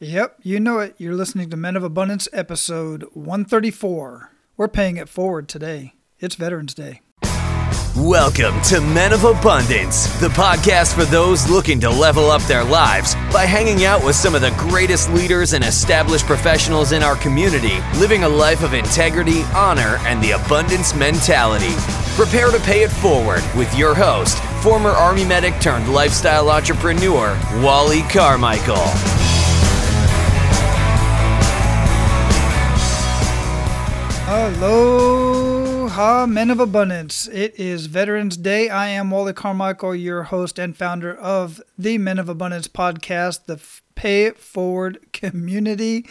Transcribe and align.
Yep, 0.00 0.36
you 0.44 0.60
know 0.60 0.78
it. 0.78 0.94
You're 0.98 1.16
listening 1.16 1.50
to 1.50 1.56
Men 1.56 1.74
of 1.74 1.82
Abundance 1.82 2.28
episode 2.32 3.02
134. 3.14 4.30
We're 4.56 4.68
paying 4.68 4.96
it 4.96 5.08
forward 5.08 5.48
today. 5.48 5.94
It's 6.20 6.36
Veterans 6.36 6.72
Day. 6.72 7.00
Welcome 7.96 8.60
to 8.62 8.80
Men 8.80 9.12
of 9.12 9.24
Abundance, 9.24 10.06
the 10.20 10.28
podcast 10.28 10.94
for 10.94 11.04
those 11.04 11.50
looking 11.50 11.80
to 11.80 11.90
level 11.90 12.30
up 12.30 12.42
their 12.42 12.62
lives 12.62 13.16
by 13.32 13.44
hanging 13.44 13.86
out 13.86 14.04
with 14.04 14.14
some 14.14 14.36
of 14.36 14.40
the 14.40 14.52
greatest 14.52 15.10
leaders 15.10 15.52
and 15.52 15.64
established 15.64 16.26
professionals 16.26 16.92
in 16.92 17.02
our 17.02 17.16
community, 17.16 17.80
living 17.96 18.22
a 18.22 18.28
life 18.28 18.62
of 18.62 18.74
integrity, 18.74 19.42
honor, 19.52 19.98
and 20.02 20.22
the 20.22 20.30
abundance 20.30 20.94
mentality. 20.94 21.74
Prepare 22.14 22.52
to 22.52 22.60
pay 22.60 22.84
it 22.84 22.92
forward 22.92 23.42
with 23.56 23.76
your 23.76 23.96
host, 23.96 24.38
former 24.62 24.90
Army 24.90 25.24
medic 25.24 25.58
turned 25.60 25.92
lifestyle 25.92 26.50
entrepreneur, 26.50 27.36
Wally 27.64 28.02
Carmichael. 28.02 28.86
Aloha, 34.30 36.26
men 36.26 36.50
of 36.50 36.60
abundance. 36.60 37.26
It 37.28 37.58
is 37.58 37.86
Veterans 37.86 38.36
Day. 38.36 38.68
I 38.68 38.88
am 38.88 39.10
Wally 39.10 39.32
Carmichael, 39.32 39.94
your 39.94 40.24
host 40.24 40.58
and 40.58 40.76
founder 40.76 41.16
of 41.16 41.62
the 41.78 41.96
Men 41.96 42.18
of 42.18 42.28
Abundance 42.28 42.68
podcast, 42.68 43.46
the 43.46 43.58
Pay 43.94 44.26
It 44.26 44.36
Forward 44.36 44.98
community. 45.14 46.04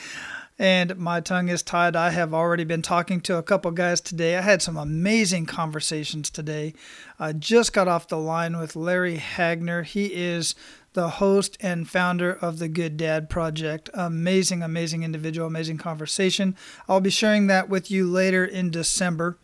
And 0.60 0.98
my 0.98 1.20
tongue 1.20 1.50
is 1.50 1.62
tied. 1.62 1.96
I 1.96 2.10
have 2.10 2.34
already 2.34 2.64
been 2.64 2.82
talking 2.82 3.22
to 3.22 3.38
a 3.38 3.44
couple 3.44 3.70
guys 3.72 4.02
today. 4.02 4.38
I 4.38 4.42
had 4.42 4.62
some 4.62 4.76
amazing 4.76 5.46
conversations 5.46 6.32
today. 6.32 6.74
I 7.20 7.34
just 7.34 7.74
got 7.74 7.88
off 7.88 8.08
the 8.08 8.18
line 8.18 8.58
with 8.58 8.76
Larry 8.76 9.18
Hagner. 9.18 9.84
He 9.84 10.08
is 10.08 10.56
the 10.94 11.10
host 11.10 11.58
and 11.62 11.88
founder 11.88 12.34
of 12.34 12.58
the 12.58 12.68
Good 12.68 12.98
Dad 12.98 13.30
Project. 13.30 13.88
Amazing, 13.94 14.64
amazing 14.64 15.04
individual, 15.04 15.48
amazing 15.48 15.78
conversation. 15.78 16.56
I'll 16.90 17.02
be 17.02 17.12
sharing 17.12 17.46
that 17.48 17.70
with 17.70 17.92
you 17.92 18.10
later 18.10 18.44
in 18.44 18.72
December. 18.72 19.38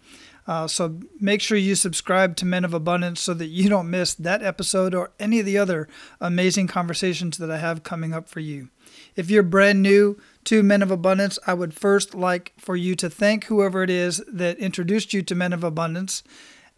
Uh, 0.48 0.68
so 0.68 1.00
make 1.20 1.42
sure 1.42 1.58
you 1.58 1.76
subscribe 1.76 2.36
to 2.36 2.46
Men 2.46 2.66
of 2.66 2.74
Abundance 2.74 3.22
so 3.22 3.34
that 3.36 3.48
you 3.48 3.70
don't 3.70 3.90
miss 3.90 4.14
that 4.16 4.44
episode 4.44 4.94
or 4.94 5.12
any 5.20 5.40
of 5.40 5.46
the 5.46 5.58
other 5.58 5.88
amazing 6.20 6.68
conversations 6.68 7.38
that 7.38 7.52
I 7.52 7.60
have 7.60 7.84
coming 7.84 8.14
up 8.14 8.28
for 8.28 8.40
you. 8.40 8.70
If 9.16 9.30
you're 9.30 9.44
brand 9.44 9.82
new 9.82 10.20
to 10.46 10.64
Men 10.64 10.82
of 10.82 10.92
Abundance, 10.92 11.40
I 11.48 11.54
would 11.54 11.74
first 11.74 12.14
like 12.16 12.54
for 12.58 12.76
you 12.76 12.96
to 12.96 13.10
thank 13.10 13.46
whoever 13.46 13.84
it 13.84 13.90
is 13.90 14.24
that 14.28 14.58
introduced 14.58 15.14
you 15.14 15.22
to 15.24 15.36
Men 15.36 15.54
of 15.54 15.64
Abundance. 15.64 16.24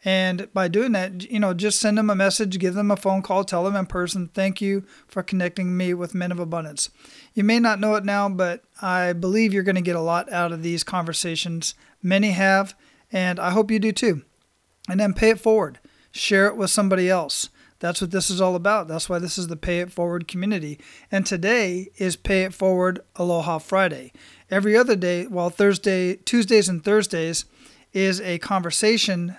And 0.04 0.54
by 0.54 0.68
doing 0.68 0.92
that, 0.92 1.30
you 1.32 1.40
know, 1.40 1.56
just 1.56 1.80
send 1.80 1.98
them 1.98 2.12
a 2.12 2.16
message, 2.16 2.60
give 2.60 2.76
them 2.76 2.92
a 2.92 2.96
phone 2.96 3.24
call, 3.24 3.44
tell 3.44 3.64
them 3.64 3.76
in 3.76 3.88
person, 3.88 4.30
thank 4.34 4.62
you 4.62 4.84
for 5.08 5.24
connecting 5.24 5.76
me 5.76 5.96
with 5.96 6.14
Men 6.14 6.32
of 6.32 6.40
Abundance. 6.40 6.92
You 7.34 7.44
may 7.44 7.60
not 7.60 7.80
know 7.80 7.96
it 7.96 8.06
now, 8.06 8.30
but 8.30 8.64
I 8.82 9.14
believe 9.14 9.52
you're 9.52 9.64
going 9.64 9.76
to 9.76 9.82
get 9.82 9.96
a 9.96 10.02
lot 10.02 10.32
out 10.32 10.52
of 10.52 10.62
these 10.62 10.84
conversations. 10.84 11.74
Many 12.04 12.32
have, 12.32 12.76
and 13.12 13.40
I 13.40 13.50
hope 13.50 13.72
you 13.72 13.80
do 13.80 13.92
too. 13.92 14.22
And 14.88 15.00
then 15.00 15.16
pay 15.16 15.32
it 15.32 15.40
forward, 15.40 15.80
share 16.12 16.46
it 16.46 16.56
with 16.56 16.70
somebody 16.70 17.10
else. 17.10 17.50
That's 17.80 18.02
what 18.02 18.12
this 18.12 18.30
is 18.30 18.40
all 18.40 18.56
about. 18.56 18.88
That's 18.88 19.10
why 19.10 19.20
this 19.20 19.38
is 19.38 19.48
the 19.48 19.58
Pay 19.58 19.80
It 19.80 19.92
Forward 19.92 20.28
community. 20.28 20.80
And 21.12 21.26
today 21.26 21.90
is 21.98 22.16
Pay 22.16 22.44
It 22.44 22.54
Forward 22.54 23.02
Aloha 23.16 23.58
Friday. 23.58 24.14
Every 24.50 24.78
other 24.78 24.96
day, 24.96 25.28
well, 25.28 25.50
Thursday, 25.50 26.16
Tuesdays 26.16 26.70
and 26.70 26.84
Thursdays 26.84 27.46
is 27.94 28.22
a 28.22 28.40
conversation 28.40 29.36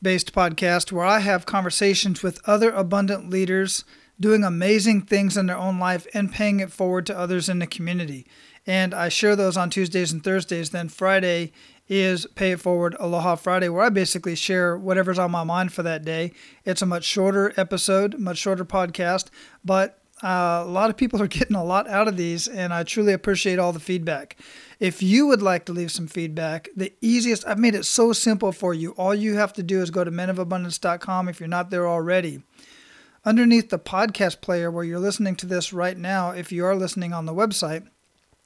based 0.00 0.34
podcast 0.34 0.92
where 0.92 1.06
I 1.06 1.20
have 1.20 1.46
conversations 1.46 2.22
with 2.22 2.40
other 2.46 2.70
abundant 2.70 3.30
leaders 3.30 3.84
doing 4.20 4.44
amazing 4.44 5.02
things 5.02 5.36
in 5.36 5.46
their 5.46 5.56
own 5.56 5.78
life 5.78 6.06
and 6.14 6.32
paying 6.32 6.60
it 6.60 6.70
forward 6.70 7.06
to 7.06 7.18
others 7.18 7.48
in 7.48 7.58
the 7.58 7.66
community. 7.66 8.26
And 8.66 8.94
I 8.94 9.08
share 9.08 9.34
those 9.34 9.56
on 9.56 9.70
Tuesdays 9.70 10.12
and 10.12 10.22
Thursdays. 10.22 10.70
Then 10.70 10.88
Friday 10.88 11.52
is 11.88 12.26
Pay 12.34 12.52
It 12.52 12.60
Forward 12.60 12.96
Aloha 12.98 13.34
Friday, 13.34 13.68
where 13.68 13.84
I 13.84 13.88
basically 13.90 14.34
share 14.34 14.76
whatever's 14.76 15.18
on 15.18 15.30
my 15.30 15.44
mind 15.44 15.72
for 15.72 15.82
that 15.82 16.04
day. 16.04 16.32
It's 16.64 16.82
a 16.82 16.86
much 16.86 17.04
shorter 17.04 17.52
episode, 17.56 18.18
much 18.18 18.38
shorter 18.38 18.64
podcast, 18.64 19.26
but 19.64 19.98
uh, 20.22 20.62
a 20.64 20.70
lot 20.70 20.88
of 20.88 20.96
people 20.96 21.20
are 21.20 21.26
getting 21.28 21.56
a 21.56 21.64
lot 21.64 21.88
out 21.88 22.08
of 22.08 22.16
these, 22.16 22.48
and 22.48 22.72
I 22.72 22.82
truly 22.82 23.12
appreciate 23.12 23.58
all 23.58 23.72
the 23.72 23.80
feedback. 23.80 24.36
If 24.80 25.02
you 25.02 25.26
would 25.26 25.42
like 25.42 25.66
to 25.66 25.72
leave 25.72 25.92
some 25.92 26.06
feedback, 26.06 26.68
the 26.74 26.92
easiest, 27.00 27.46
I've 27.46 27.58
made 27.58 27.74
it 27.74 27.84
so 27.84 28.12
simple 28.12 28.52
for 28.52 28.72
you. 28.72 28.92
All 28.92 29.14
you 29.14 29.34
have 29.36 29.52
to 29.54 29.62
do 29.62 29.82
is 29.82 29.90
go 29.90 30.04
to 30.04 30.10
menofabundance.com 30.10 31.28
if 31.28 31.40
you're 31.40 31.48
not 31.48 31.70
there 31.70 31.88
already. 31.88 32.42
Underneath 33.26 33.70
the 33.70 33.78
podcast 33.78 34.42
player 34.42 34.70
where 34.70 34.84
you're 34.84 34.98
listening 34.98 35.34
to 35.36 35.46
this 35.46 35.72
right 35.72 35.96
now, 35.96 36.30
if 36.30 36.52
you 36.52 36.64
are 36.66 36.76
listening 36.76 37.14
on 37.14 37.24
the 37.24 37.34
website, 37.34 37.86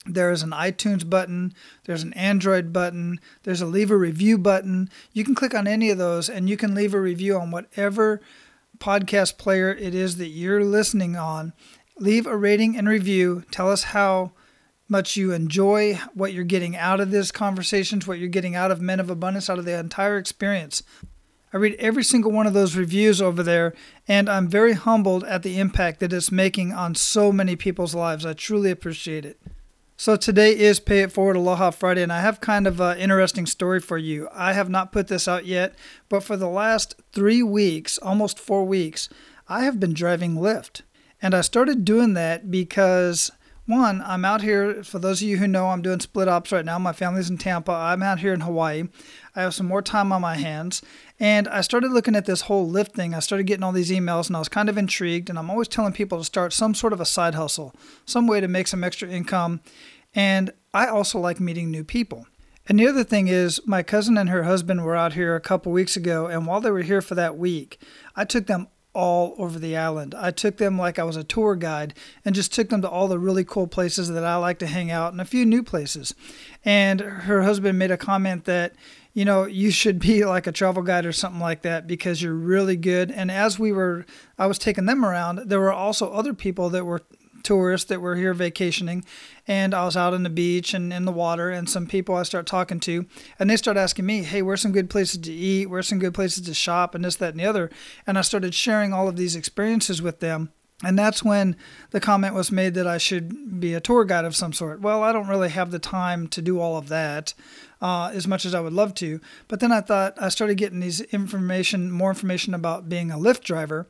there 0.07 0.31
is 0.31 0.43
an 0.43 0.51
iTunes 0.51 1.09
button, 1.09 1.53
there's 1.85 2.03
an 2.03 2.13
Android 2.15 2.73
button, 2.73 3.21
there's 3.43 3.61
a 3.61 3.67
leave 3.67 3.91
a 3.91 3.97
review 3.97 4.39
button. 4.39 4.89
You 5.13 5.25
can 5.25 5.35
click 5.35 5.55
on 5.55 5.67
any 5.67 5.91
of 5.91 5.99
those 5.99 6.29
and 6.29 6.49
you 6.49 6.57
can 6.57 6.75
leave 6.75 6.95
a 6.95 7.01
review 7.01 7.37
on 7.39 7.51
whatever 7.51 8.21
podcast 8.79 9.39
player 9.39 9.71
it 9.71 9.95
is 9.95 10.17
that 10.17 10.29
you're 10.29 10.65
listening 10.65 11.17
on. 11.17 11.53
Leave 11.99 12.27
a 12.27 12.37
rating 12.37 12.77
and 12.77 12.89
review. 12.89 13.45
Tell 13.51 13.71
us 13.71 13.85
how 13.85 14.33
much 14.89 15.17
you 15.17 15.33
enjoy 15.33 16.01
what 16.15 16.33
you're 16.33 16.45
getting 16.45 16.77
out 16.77 17.01
of 17.01 17.11
these 17.11 17.31
conversations, 17.31 18.07
what 18.07 18.19
you're 18.19 18.29
getting 18.29 18.55
out 18.55 18.71
of 18.71 18.81
Men 18.81 19.01
of 19.01 19.11
Abundance, 19.11 19.51
out 19.51 19.59
of 19.59 19.65
the 19.65 19.79
entire 19.79 20.17
experience. 20.17 20.83
I 21.53 21.57
read 21.57 21.77
every 21.79 22.05
single 22.05 22.31
one 22.31 22.47
of 22.47 22.53
those 22.53 22.77
reviews 22.77 23.21
over 23.23 23.43
there, 23.43 23.75
and 24.07 24.29
I'm 24.29 24.49
very 24.49 24.75
humbled 24.75 25.25
at 25.25 25.43
the 25.43 25.59
impact 25.59 26.01
that 26.01 26.13
it's 26.13 26.31
making 26.31 26.73
on 26.73 26.95
so 26.95 27.33
many 27.33 27.57
people's 27.57 27.95
lives. 27.95 28.25
I 28.25 28.35
truly 28.35 28.71
appreciate 28.71 29.25
it. 29.25 29.41
So 30.01 30.15
today 30.15 30.57
is 30.57 30.79
Pay 30.79 31.01
It 31.01 31.11
Forward 31.11 31.35
Aloha 31.35 31.73
Friday, 31.73 32.05
and 32.05 32.13
I 32.13 32.21
have 32.21 32.41
kind 32.41 32.69
of 32.69 32.81
an 32.81 32.99
interesting 32.99 33.47
story 33.47 33.81
for 33.81 33.99
you. 33.99 34.29
I 34.33 34.53
have 34.53 34.69
not 34.69 34.93
put 34.93 35.09
this 35.09 35.27
out 35.27 35.45
yet, 35.45 35.75
but 36.09 36.23
for 36.23 36.37
the 36.37 36.49
last 36.49 36.95
three 37.13 37.43
weeks, 37.43 37.99
almost 37.99 38.39
four 38.39 38.65
weeks, 38.65 39.09
I 39.49 39.65
have 39.65 39.81
been 39.81 39.95
driving 39.95 40.37
Lyft. 40.37 40.83
And 41.21 41.35
I 41.35 41.41
started 41.41 41.85
doing 41.85 42.15
that 42.15 42.49
because 42.49 43.33
one, 43.69 44.03
I'm 44.03 44.25
out 44.25 44.41
here, 44.41 44.83
for 44.83 44.99
those 44.99 45.21
of 45.21 45.29
you 45.29 45.37
who 45.37 45.47
know, 45.47 45.69
I'm 45.69 45.83
doing 45.83 46.01
split 46.01 46.27
ops 46.27 46.53
right 46.53 46.65
now. 46.65 46.79
My 46.79 46.93
family's 46.93 47.29
in 47.29 47.37
Tampa. 47.37 47.71
I'm 47.71 48.03
out 48.03 48.19
here 48.19 48.33
in 48.33 48.41
Hawaii. 48.41 48.85
I 49.37 49.43
have 49.43 49.55
some 49.55 49.67
more 49.67 49.83
time 49.83 50.11
on 50.11 50.23
my 50.23 50.37
hands. 50.37 50.81
And 51.21 51.47
I 51.47 51.61
started 51.61 51.93
looking 51.93 52.17
at 52.17 52.25
this 52.25 52.43
whole 52.43 52.69
Lyft 52.69 52.93
thing. 52.93 53.15
I 53.15 53.21
started 53.21 53.45
getting 53.45 53.63
all 53.63 53.73
these 53.73 53.91
emails 53.91 54.29
and 54.29 54.37
I 54.37 54.39
was 54.39 54.49
kind 54.49 54.69
of 54.69 54.79
intrigued. 54.79 55.29
And 55.29 55.39
I'm 55.39 55.51
always 55.51 55.69
telling 55.69 55.93
people 55.93 56.19
to 56.19 56.25
start 56.25 56.53
some 56.55 56.75
sort 56.75 56.95
of 56.95 57.01
a 57.01 57.05
side 57.05 57.35
hustle, 57.35 57.75
some 58.07 58.27
way 58.27 58.41
to 58.41 58.49
make 58.49 58.69
some 58.69 58.83
extra 58.83 59.09
income. 59.09 59.61
And 60.15 60.51
I 60.73 60.87
also 60.87 61.19
like 61.19 61.39
meeting 61.39 61.71
new 61.71 61.85
people. 61.85 62.27
And 62.69 62.79
the 62.79 62.87
other 62.87 63.05
thing 63.05 63.29
is, 63.29 63.61
my 63.67 63.83
cousin 63.83 64.19
and 64.19 64.29
her 64.29 64.45
husband 64.45 64.85
were 64.85 64.97
out 64.97 65.13
here 65.13 65.35
a 65.35 65.41
couple 65.41 65.73
weeks 65.73 65.97
ago. 65.97 66.27
And 66.27 66.47
while 66.47 66.61
they 66.61 66.71
were 66.71 66.83
here 66.83 67.01
for 67.01 67.15
that 67.15 67.37
week, 67.37 67.81
I 68.17 68.25
took 68.25 68.47
them 68.47 68.69
all 68.95 69.35
over 69.39 69.59
the 69.59 69.77
island. 69.77 70.15
I 70.15 70.31
took 70.31 70.57
them 70.57 70.79
like 70.79 70.99
I 70.99 71.05
was 71.05 71.17
a 71.17 71.25
tour 71.25 71.55
guide 71.57 71.95
and 72.25 72.35
just 72.35 72.53
took 72.53 72.69
them 72.71 72.83
to 72.83 72.89
all 72.89 73.09
the 73.09 73.19
really 73.19 73.45
cool 73.45 73.67
places 73.67 74.09
that 74.09 74.25
I 74.25 74.37
like 74.37 74.59
to 74.61 74.67
hang 74.67 74.91
out 74.91 75.13
and 75.13 75.21
a 75.21 75.27
few 75.27 75.45
new 75.45 75.63
places. 75.63 76.15
And 76.65 77.01
her 77.01 77.43
husband 77.43 77.79
made 77.79 77.91
a 77.91 77.97
comment 77.97 78.45
that, 78.47 78.75
you 79.13 79.25
know, 79.25 79.45
you 79.45 79.71
should 79.71 79.99
be 79.99 80.25
like 80.27 80.47
a 80.47 80.53
travel 80.53 80.83
guide 80.83 81.07
or 81.07 81.13
something 81.13 81.41
like 81.41 81.63
that 81.63 81.87
because 81.87 82.23
you're 82.23 82.35
really 82.35 82.77
good. 82.77 83.11
And 83.11 83.31
as 83.31 83.59
we 83.59 83.73
were, 83.73 84.07
I 84.39 84.47
was 84.47 84.59
taking 84.59 84.87
them 84.87 85.05
around, 85.05 85.49
there 85.49 85.61
were 85.61 85.73
also 85.73 86.11
other 86.11 86.35
people 86.35 86.71
that 86.71 86.85
were 86.85 87.03
tourists 87.49 87.89
that 87.89 88.03
were 88.03 88.15
here 88.15 88.35
vacationing 88.35 89.03
and 89.47 89.73
I 89.73 89.87
was 89.87 89.97
out 89.97 90.13
on 90.13 90.23
the 90.23 90.29
beach 90.29 90.75
and 90.75 90.93
in 90.93 91.07
the 91.07 91.13
water 91.13 91.49
and 91.49 91.67
some 91.67 91.87
people 91.87 92.15
I 92.15 92.23
start 92.23 92.47
talking 92.47 92.79
to 92.81 93.07
and 93.39 93.49
they 93.49 93.57
start 93.57 93.79
asking 93.79 94.05
me, 94.05 94.23
"Hey, 94.23 94.43
where's 94.43 94.61
some 94.61 94.73
good 94.73 94.91
places 94.91 95.17
to 95.23 95.33
eat? 95.33 95.71
Where's 95.71 95.89
some 95.89 95.99
good 95.99 96.13
places 96.13 96.45
to 96.45 96.53
shop?" 96.53 96.95
and 96.95 97.03
this 97.03 97.17
that 97.17 97.31
and 97.31 97.41
the 97.41 97.47
other. 97.47 97.71
And 98.07 98.19
I 98.19 98.21
started 98.21 98.55
sharing 98.55 98.93
all 98.93 99.09
of 99.09 99.17
these 99.17 99.35
experiences 99.35 100.03
with 100.03 100.21
them. 100.21 100.51
And 100.85 100.99
that's 100.99 101.25
when 101.25 101.57
the 101.91 102.01
comment 102.01 102.35
was 102.35 102.53
made 102.53 102.75
that 102.75 102.87
I 102.87 102.99
should 102.99 103.59
be 103.59 103.73
a 103.73 103.81
tour 103.81 104.05
guide 104.05 104.27
of 104.27 104.37
some 104.37 104.53
sort. 104.53 104.83
Well, 104.83 105.03
I 105.03 105.13
don't 105.13 105.27
really 105.27 105.49
have 105.49 105.71
the 105.71 105.79
time 105.79 106.29
to 106.29 106.43
do 106.43 106.61
all 106.61 106.77
of 106.77 106.89
that 106.89 107.33
uh, 107.81 108.11
as 108.13 108.29
much 108.29 108.45
as 108.45 108.55
I 108.55 108.61
would 108.61 108.75
love 108.75 108.93
to. 108.97 109.23
But 109.49 109.61
then 109.61 109.73
I 109.73 109.81
thought 109.81 110.21
I 110.21 110.29
started 110.29 110.59
getting 110.59 110.81
these 110.81 111.01
information, 111.01 111.91
more 111.91 112.11
information 112.11 112.53
about 112.53 112.91
being 112.91 113.11
a 113.11 113.17
Lyft 113.17 113.43
driver. 113.43 113.89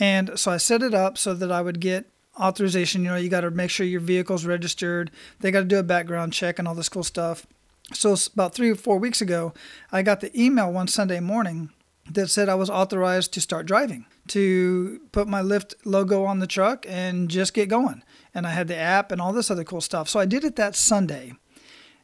And 0.00 0.36
so 0.36 0.50
I 0.50 0.56
set 0.56 0.82
it 0.82 0.94
up 0.94 1.16
so 1.16 1.32
that 1.34 1.52
I 1.52 1.62
would 1.62 1.78
get 1.78 2.10
authorization. 2.38 3.02
You 3.04 3.10
know, 3.10 3.16
you 3.16 3.28
got 3.28 3.42
to 3.42 3.50
make 3.50 3.70
sure 3.70 3.86
your 3.86 4.00
vehicle's 4.00 4.44
registered. 4.44 5.10
They 5.40 5.50
got 5.50 5.60
to 5.60 5.66
do 5.66 5.78
a 5.78 5.82
background 5.82 6.32
check 6.32 6.58
and 6.58 6.66
all 6.66 6.74
this 6.74 6.88
cool 6.88 7.02
stuff. 7.02 7.46
So 7.92 8.14
about 8.32 8.54
three 8.54 8.70
or 8.70 8.74
four 8.74 8.98
weeks 8.98 9.20
ago, 9.20 9.54
I 9.90 10.02
got 10.02 10.20
the 10.20 10.38
email 10.38 10.72
one 10.72 10.88
Sunday 10.88 11.20
morning 11.20 11.70
that 12.10 12.28
said 12.28 12.48
I 12.48 12.54
was 12.54 12.70
authorized 12.70 13.32
to 13.34 13.40
start 13.40 13.66
driving, 13.66 14.06
to 14.28 15.00
put 15.12 15.28
my 15.28 15.42
Lyft 15.42 15.74
logo 15.84 16.24
on 16.24 16.38
the 16.38 16.46
truck 16.46 16.86
and 16.88 17.28
just 17.28 17.54
get 17.54 17.68
going. 17.68 18.02
And 18.34 18.46
I 18.46 18.50
had 18.50 18.68
the 18.68 18.76
app 18.76 19.10
and 19.10 19.20
all 19.20 19.32
this 19.32 19.50
other 19.50 19.64
cool 19.64 19.80
stuff. 19.80 20.08
So 20.08 20.20
I 20.20 20.26
did 20.26 20.44
it 20.44 20.56
that 20.56 20.76
Sunday. 20.76 21.34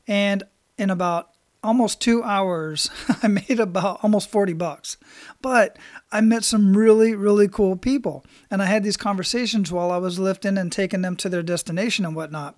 And 0.06 0.42
in 0.76 0.90
about 0.90 1.30
almost 1.64 2.00
two 2.00 2.22
hours, 2.22 2.90
I 3.22 3.28
made 3.28 3.58
about 3.58 4.00
almost 4.02 4.30
40 4.30 4.52
bucks. 4.52 4.96
But 5.42 5.78
I 6.12 6.20
met 6.20 6.44
some 6.44 6.76
really, 6.76 7.14
really 7.14 7.48
cool 7.48 7.76
people. 7.76 8.24
And 8.50 8.62
I 8.62 8.66
had 8.66 8.84
these 8.84 8.96
conversations 8.96 9.72
while 9.72 9.90
I 9.90 9.96
was 9.96 10.18
lifting 10.18 10.58
and 10.58 10.70
taking 10.70 11.02
them 11.02 11.16
to 11.16 11.28
their 11.28 11.42
destination 11.42 12.04
and 12.04 12.14
whatnot. 12.14 12.56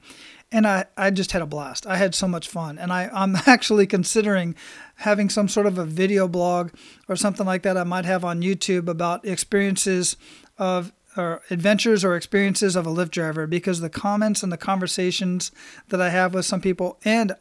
And 0.53 0.67
I, 0.67 0.87
I 0.97 1.11
just 1.11 1.33
had 1.33 1.43
a 1.43 1.47
blast. 1.47 1.87
I 1.87 1.97
had 1.97 2.15
so 2.15 2.29
much 2.29 2.49
fun. 2.49 2.79
And 2.79 2.93
I, 2.93 3.09
I'm 3.13 3.37
actually 3.47 3.87
considering 3.87 4.55
having 4.97 5.29
some 5.31 5.49
sort 5.49 5.67
of 5.67 5.79
a 5.79 5.85
video 5.85 6.29
blog 6.29 6.71
or 7.09 7.17
something 7.17 7.47
like 7.47 7.63
that 7.63 7.77
I 7.77 7.85
might 7.85 8.05
have 8.05 8.25
on 8.25 8.43
YouTube 8.43 8.89
about 8.89 9.25
experiences 9.25 10.17
of 10.59 10.93
or 11.17 11.43
adventures 11.51 12.05
or 12.05 12.15
experiences 12.15 12.77
of 12.77 12.87
a 12.87 12.91
Lyft 12.91 13.11
driver 13.11 13.47
because 13.47 13.81
the 13.81 13.89
comments 13.89 14.43
and 14.43 14.53
the 14.53 14.57
conversations 14.57 15.51
that 15.89 16.01
I 16.01 16.11
have 16.11 16.35
with 16.35 16.45
some 16.45 16.61
people 16.61 16.99
and 17.05 17.33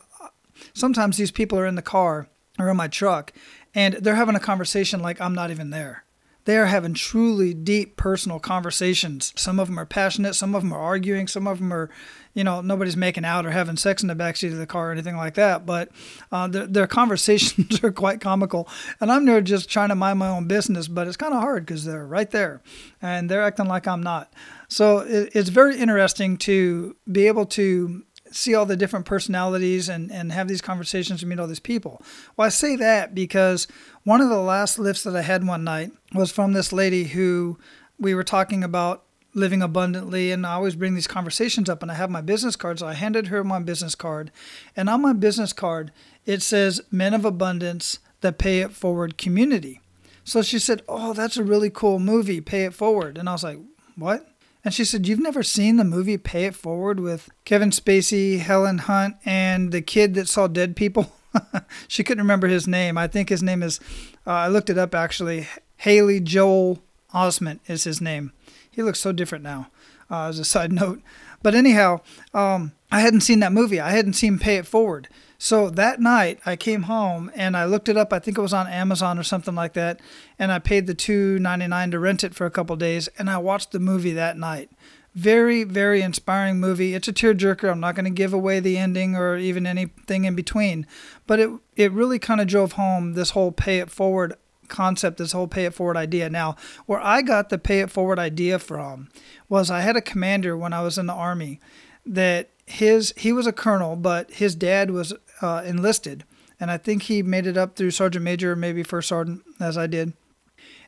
sometimes 0.73 1.17
these 1.17 1.31
people 1.31 1.59
are 1.59 1.65
in 1.65 1.75
the 1.75 1.81
car 1.81 2.27
or 2.59 2.69
in 2.69 2.77
my 2.77 2.87
truck 2.87 3.33
and 3.73 3.95
they're 3.95 4.15
having 4.15 4.35
a 4.35 4.39
conversation 4.39 5.01
like 5.01 5.19
I'm 5.19 5.35
not 5.35 5.51
even 5.51 5.69
there. 5.69 6.05
They 6.45 6.57
are 6.57 6.67
having 6.67 6.93
truly 6.93 7.55
deep 7.55 7.97
personal 7.97 8.39
conversations. 8.39 9.33
Some 9.35 9.59
of 9.59 9.67
them 9.67 9.79
are 9.79 9.85
passionate, 9.85 10.35
some 10.35 10.53
of 10.53 10.61
them 10.61 10.73
are 10.73 10.79
arguing, 10.79 11.27
some 11.27 11.47
of 11.47 11.57
them 11.57 11.73
are, 11.73 11.89
you 12.35 12.43
know, 12.43 12.61
nobody's 12.61 12.95
making 12.95 13.25
out 13.25 13.47
or 13.47 13.51
having 13.51 13.77
sex 13.77 14.03
in 14.03 14.07
the 14.07 14.15
backseat 14.15 14.51
of 14.51 14.59
the 14.59 14.67
car 14.67 14.89
or 14.89 14.91
anything 14.91 15.17
like 15.17 15.33
that. 15.33 15.65
But 15.65 15.89
uh, 16.31 16.47
their, 16.47 16.67
their 16.67 16.87
conversations 17.01 17.83
are 17.83 17.91
quite 17.91 18.21
comical. 18.21 18.69
And 19.01 19.11
I'm 19.11 19.25
there 19.25 19.41
just 19.41 19.69
trying 19.69 19.89
to 19.89 19.95
mind 19.95 20.19
my 20.19 20.29
own 20.29 20.47
business, 20.47 20.87
but 20.87 21.07
it's 21.07 21.17
kind 21.17 21.33
of 21.33 21.41
hard 21.41 21.65
because 21.65 21.83
they're 21.83 22.05
right 22.05 22.29
there 22.29 22.61
and 23.01 23.27
they're 23.27 23.43
acting 23.43 23.67
like 23.67 23.87
I'm 23.87 24.03
not. 24.03 24.31
So 24.69 24.99
it, 24.99 25.31
it's 25.33 25.49
very 25.49 25.77
interesting 25.77 26.37
to 26.37 26.95
be 27.11 27.25
able 27.25 27.47
to 27.47 28.03
see 28.35 28.53
all 28.53 28.65
the 28.65 28.75
different 28.75 29.05
personalities 29.05 29.89
and, 29.89 30.11
and 30.11 30.31
have 30.31 30.47
these 30.47 30.61
conversations 30.61 31.21
and 31.21 31.29
meet 31.29 31.39
all 31.39 31.47
these 31.47 31.59
people. 31.59 32.01
Well, 32.35 32.45
I 32.45 32.49
say 32.49 32.75
that 32.75 33.15
because 33.15 33.67
one 34.03 34.21
of 34.21 34.29
the 34.29 34.39
last 34.39 34.77
lifts 34.77 35.03
that 35.03 35.15
I 35.15 35.21
had 35.21 35.47
one 35.47 35.63
night 35.63 35.91
was 36.13 36.31
from 36.31 36.53
this 36.53 36.73
lady 36.73 37.05
who 37.05 37.57
we 37.99 38.13
were 38.13 38.23
talking 38.23 38.63
about 38.63 39.03
living 39.33 39.61
abundantly 39.61 40.31
and 40.31 40.45
I 40.45 40.53
always 40.53 40.75
bring 40.75 40.95
these 40.95 41.07
conversations 41.07 41.69
up 41.69 41.81
and 41.81 41.91
I 41.91 41.95
have 41.95 42.09
my 42.09 42.21
business 42.21 42.55
card 42.55 42.79
so 42.79 42.87
I 42.87 42.93
handed 42.93 43.27
her 43.27 43.43
my 43.43 43.59
business 43.59 43.93
card 43.93 44.31
and 44.77 44.89
on 44.89 45.01
my 45.01 45.11
business 45.11 45.51
card 45.51 45.91
it 46.25 46.41
says 46.41 46.81
men 46.89 47.13
of 47.13 47.25
abundance 47.25 47.99
that 48.21 48.37
pay 48.37 48.61
it 48.61 48.71
forward 48.71 49.17
community. 49.17 49.81
So 50.23 50.41
she 50.41 50.57
said, 50.57 50.81
"Oh, 50.89 51.13
that's 51.13 51.37
a 51.37 51.43
really 51.43 51.69
cool 51.69 51.99
movie, 51.99 52.41
Pay 52.41 52.63
It 52.65 52.73
Forward." 52.73 53.17
And 53.17 53.29
I 53.29 53.33
was 53.33 53.43
like, 53.43 53.59
"What?" 53.95 54.27
And 54.65 54.73
she 54.73 54.83
said, 54.83 55.07
You've 55.07 55.19
never 55.19 55.43
seen 55.43 55.77
the 55.77 55.83
movie 55.83 56.17
Pay 56.17 56.45
It 56.45 56.55
Forward 56.55 56.99
with 56.99 57.29
Kevin 57.45 57.69
Spacey, 57.69 58.39
Helen 58.39 58.79
Hunt, 58.79 59.15
and 59.23 59.71
the 59.71 59.81
kid 59.83 60.15
that 60.15 60.27
saw 60.27 60.47
dead 60.47 60.75
people? 60.75 61.13
she 61.87 62.03
couldn't 62.03 62.23
remember 62.23 62.47
his 62.47 62.67
name. 62.67 62.97
I 62.97 63.07
think 63.07 63.29
his 63.29 63.43
name 63.43 63.61
is, 63.61 63.79
uh, 64.25 64.31
I 64.31 64.47
looked 64.47 64.71
it 64.71 64.77
up 64.79 64.95
actually. 64.95 65.47
Haley 65.77 66.19
Joel 66.19 66.79
Osment 67.13 67.59
is 67.67 67.83
his 67.83 68.01
name. 68.01 68.33
He 68.71 68.81
looks 68.81 68.99
so 68.99 69.11
different 69.11 69.43
now, 69.43 69.67
uh, 70.09 70.25
as 70.25 70.39
a 70.39 70.45
side 70.45 70.71
note. 70.73 70.99
But 71.43 71.53
anyhow, 71.53 72.01
um, 72.33 72.71
I 72.91 73.01
hadn't 73.01 73.21
seen 73.21 73.41
that 73.41 73.53
movie. 73.53 73.79
I 73.79 73.91
hadn't 73.91 74.13
seen 74.13 74.39
Pay 74.39 74.55
It 74.57 74.65
Forward. 74.65 75.07
So 75.37 75.69
that 75.69 75.99
night 75.99 76.39
I 76.45 76.55
came 76.55 76.83
home 76.83 77.31
and 77.35 77.57
I 77.57 77.65
looked 77.65 77.89
it 77.89 77.97
up. 77.97 78.13
I 78.13 78.19
think 78.19 78.37
it 78.37 78.41
was 78.41 78.53
on 78.53 78.67
Amazon 78.67 79.19
or 79.19 79.23
something 79.23 79.55
like 79.55 79.73
that, 79.73 79.99
and 80.39 80.51
I 80.51 80.59
paid 80.59 80.87
the 80.87 80.93
two 80.93 81.39
ninety 81.39 81.67
nine 81.67 81.91
to 81.91 81.99
rent 81.99 82.23
it 82.23 82.33
for 82.35 82.45
a 82.45 82.51
couple 82.51 82.75
days, 82.75 83.07
and 83.17 83.29
I 83.29 83.37
watched 83.37 83.71
the 83.71 83.79
movie 83.79 84.13
that 84.13 84.37
night. 84.37 84.71
Very, 85.13 85.63
very 85.63 86.01
inspiring 86.01 86.59
movie. 86.59 86.93
It's 86.93 87.07
a 87.07 87.13
tearjerker. 87.13 87.71
I'm 87.71 87.79
not 87.79 87.95
going 87.95 88.03
to 88.03 88.11
give 88.11 88.33
away 88.33 88.59
the 88.59 88.77
ending 88.77 89.15
or 89.15 89.37
even 89.37 89.65
anything 89.65 90.25
in 90.25 90.35
between, 90.35 90.85
but 91.25 91.39
it 91.39 91.49
it 91.75 91.91
really 91.91 92.19
kind 92.19 92.41
of 92.41 92.47
drove 92.47 92.73
home 92.73 93.13
this 93.13 93.29
whole 93.29 93.51
pay 93.51 93.79
it 93.79 93.89
forward 93.89 94.35
concept, 94.67 95.17
this 95.17 95.31
whole 95.31 95.47
pay 95.47 95.65
it 95.65 95.73
forward 95.73 95.95
idea. 95.95 96.29
Now, 96.29 96.55
where 96.85 96.99
I 96.99 97.21
got 97.21 97.49
the 97.49 97.57
pay 97.57 97.79
it 97.81 97.91
forward 97.91 98.19
idea 98.19 98.59
from 98.59 99.09
was 99.47 99.71
I 99.71 99.81
had 99.81 99.95
a 99.95 100.01
commander 100.01 100.57
when 100.57 100.73
I 100.73 100.81
was 100.81 100.97
in 100.97 101.05
the 101.05 101.13
army 101.13 101.59
that 102.05 102.49
his 102.65 103.13
he 103.15 103.31
was 103.31 103.47
a 103.47 103.53
colonel, 103.53 103.95
but 103.95 104.31
his 104.31 104.55
dad 104.55 104.91
was 104.91 105.13
uh, 105.45 105.61
enlisted, 105.61 106.23
and 106.59 106.71
I 106.71 106.77
think 106.77 107.03
he 107.03 107.21
made 107.21 107.45
it 107.45 107.57
up 107.57 107.75
through 107.75 107.91
sergeant 107.91 108.23
major, 108.23 108.55
maybe 108.55 108.83
first 108.83 109.09
sergeant, 109.09 109.43
as 109.59 109.77
I 109.77 109.87
did. 109.87 110.13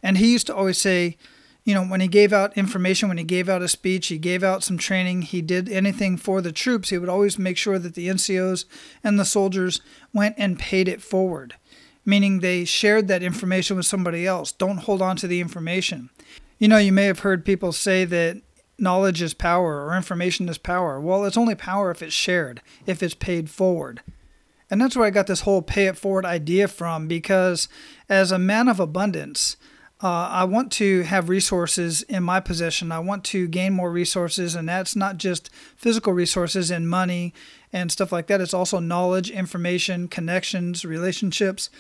And 0.02 0.18
he 0.18 0.32
used 0.32 0.48
to 0.48 0.56
always 0.56 0.78
say, 0.78 1.18
you 1.64 1.74
know, 1.74 1.84
when 1.84 2.00
he 2.00 2.08
gave 2.08 2.32
out 2.32 2.58
information, 2.58 3.10
when 3.10 3.18
he 3.18 3.24
gave 3.24 3.50
out 3.50 3.62
a 3.62 3.68
speech, 3.68 4.08
he 4.08 4.18
gave 4.18 4.42
out 4.42 4.64
some 4.64 4.78
training, 4.78 5.24
he 5.24 5.42
did 5.42 5.68
anything 5.68 6.16
for 6.16 6.42
the 6.42 6.54
troops, 6.54 6.90
he 6.90 6.98
would 6.98 7.10
always 7.10 7.38
make 7.38 7.58
sure 7.58 7.78
that 7.78 7.94
the 7.94 8.08
NCOs 8.08 8.66
and 9.04 9.20
the 9.20 9.26
soldiers 9.26 9.82
went 10.14 10.36
and 10.38 10.58
paid 10.58 10.88
it 10.88 11.02
forward, 11.02 11.56
meaning 12.06 12.40
they 12.40 12.64
shared 12.64 13.10
that 13.10 13.22
information 13.22 13.76
with 13.76 13.86
somebody 13.86 14.26
else. 14.26 14.54
Don't 14.54 14.78
hold 14.78 15.02
on 15.02 15.18
to 15.18 15.28
the 15.28 15.42
information. 15.42 16.10
You 16.58 16.70
know, 16.70 16.78
you 16.78 16.94
may 16.94 17.06
have 17.06 17.20
heard 17.20 17.44
people 17.46 17.74
say 17.74 18.06
that 18.06 18.42
knowledge 18.80 19.22
is 19.22 19.34
power 19.34 19.86
or 19.86 19.96
information 19.96 20.48
is 20.48 20.58
power. 20.58 21.02
Well, 21.02 21.26
it's 21.26 21.38
only 21.38 21.56
power 21.56 21.92
if 21.92 22.02
it's 22.02 22.14
shared, 22.14 22.62
if 22.86 23.04
it's 23.04 23.14
paid 23.14 23.50
forward. 23.50 24.02
And 24.70 24.82
that's 24.82 24.96
where 24.96 25.06
I 25.06 25.12
got 25.12 25.28
this 25.28 25.42
whole 25.42 25.62
pay 25.62 25.88
it 25.88 25.98
forward 25.98 26.26
idea 26.26 26.68
from 26.68 27.08
because 27.08 27.70
as 28.10 28.32
a 28.32 28.40
man 28.40 28.68
of 28.68 28.80
abundance, 28.80 29.56
uh, 30.04 30.28
I 30.30 30.44
want 30.44 30.72
to 30.74 31.02
have 31.04 31.28
resources 31.28 32.04
in 32.04 32.22
my 32.22 32.40
possession. 32.40 32.92
I 32.92 33.00
want 33.00 33.24
to 33.26 33.48
gain 33.48 33.74
more 33.74 33.92
resources, 33.92 34.54
and 34.54 34.70
that's 34.70 34.96
not 34.96 35.18
just 35.18 35.50
physical 35.76 36.14
resources 36.14 36.70
and 36.70 36.88
money 36.88 37.34
and 37.74 37.92
stuff 37.92 38.12
like 38.12 38.28
that. 38.28 38.42
It's 38.42 38.54
also 38.54 38.80
knowledge, 38.80 39.32
information, 39.32 40.08
connections, 40.08 40.86
relationships. 40.86 41.72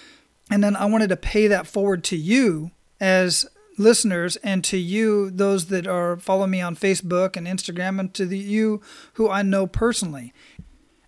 And 0.49 0.63
then 0.63 0.75
I 0.75 0.85
wanted 0.85 1.09
to 1.09 1.17
pay 1.17 1.47
that 1.47 1.67
forward 1.67 2.03
to 2.05 2.17
you 2.17 2.71
as 2.99 3.45
listeners 3.77 4.35
and 4.37 4.63
to 4.63 4.77
you, 4.77 5.29
those 5.29 5.67
that 5.67 5.85
are 5.85 6.17
follow 6.17 6.47
me 6.47 6.59
on 6.59 6.75
Facebook 6.75 7.35
and 7.37 7.45
Instagram, 7.45 7.99
and 7.99 8.13
to 8.15 8.25
the, 8.25 8.37
you 8.37 8.81
who 9.13 9.29
I 9.29 9.43
know 9.43 9.67
personally. 9.67 10.33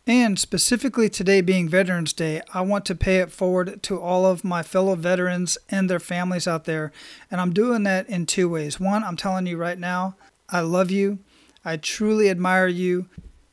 And 0.09 0.39
specifically 0.39 1.07
today 1.07 1.39
being 1.39 1.69
Veterans 1.69 2.13
Day, 2.13 2.41
I 2.51 2.61
want 2.61 2.83
to 2.85 2.95
pay 2.95 3.17
it 3.17 3.31
forward 3.31 3.83
to 3.83 4.01
all 4.01 4.25
of 4.25 4.43
my 4.43 4.63
fellow 4.63 4.95
veterans 4.95 5.55
and 5.69 5.87
their 5.87 5.99
families 5.99 6.47
out 6.47 6.65
there. 6.65 6.91
And 7.29 7.39
I'm 7.39 7.53
doing 7.53 7.83
that 7.83 8.09
in 8.09 8.25
two 8.25 8.49
ways. 8.49 8.79
One, 8.79 9.03
I'm 9.03 9.15
telling 9.15 9.45
you 9.45 9.55
right 9.55 9.77
now, 9.77 10.15
I 10.49 10.61
love 10.61 10.89
you. 10.89 11.19
I 11.63 11.77
truly 11.77 12.27
admire 12.27 12.65
you 12.65 13.07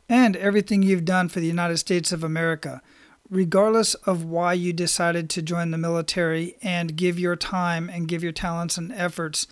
and 0.08 0.34
everything 0.34 0.82
you've 0.82 1.04
done 1.04 1.28
for 1.28 1.40
the 1.40 1.46
United 1.46 1.76
States 1.76 2.10
of 2.10 2.24
America. 2.24 2.80
Regardless 3.28 3.92
of 3.92 4.24
why 4.24 4.54
you 4.54 4.72
decided 4.72 5.28
to 5.28 5.42
join 5.42 5.72
the 5.72 5.76
military 5.76 6.56
and 6.62 6.96
give 6.96 7.20
your 7.20 7.36
time 7.36 7.90
and 7.90 8.08
give 8.08 8.22
your 8.22 8.32
talents 8.32 8.78
and 8.78 8.92
efforts 8.92 9.46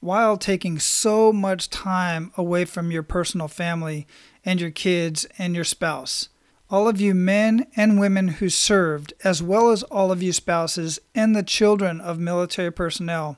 while 0.00 0.36
taking 0.36 0.78
so 0.78 1.32
much 1.32 1.70
time 1.70 2.32
away 2.36 2.66
from 2.66 2.90
your 2.90 3.02
personal 3.02 3.48
family 3.48 4.06
and 4.44 4.60
your 4.60 4.70
kids 4.70 5.26
and 5.38 5.54
your 5.54 5.64
spouse 5.64 6.28
all 6.70 6.86
of 6.86 7.00
you 7.00 7.14
men 7.14 7.66
and 7.74 7.98
women 7.98 8.28
who 8.28 8.48
served, 8.48 9.12
as 9.24 9.42
well 9.42 9.70
as 9.70 9.82
all 9.84 10.12
of 10.12 10.22
you 10.22 10.32
spouses 10.32 11.00
and 11.14 11.34
the 11.34 11.42
children 11.42 12.00
of 12.00 12.18
military 12.18 12.70
personnel 12.70 13.36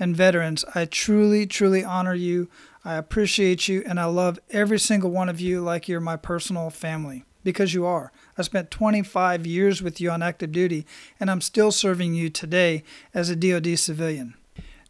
and 0.00 0.16
veterans, 0.16 0.64
I 0.74 0.86
truly, 0.86 1.46
truly 1.46 1.84
honor 1.84 2.14
you. 2.14 2.48
I 2.84 2.96
appreciate 2.96 3.68
you, 3.68 3.84
and 3.86 4.00
I 4.00 4.06
love 4.06 4.40
every 4.50 4.80
single 4.80 5.10
one 5.10 5.28
of 5.28 5.40
you 5.40 5.60
like 5.60 5.86
you're 5.86 6.00
my 6.00 6.16
personal 6.16 6.70
family 6.70 7.24
because 7.44 7.72
you 7.72 7.86
are. 7.86 8.10
I 8.36 8.42
spent 8.42 8.72
25 8.72 9.46
years 9.46 9.80
with 9.80 10.00
you 10.00 10.10
on 10.10 10.22
active 10.22 10.50
duty, 10.50 10.84
and 11.20 11.30
I'm 11.30 11.40
still 11.40 11.70
serving 11.70 12.14
you 12.14 12.30
today 12.30 12.82
as 13.14 13.30
a 13.30 13.36
DoD 13.36 13.78
civilian. 13.78 14.34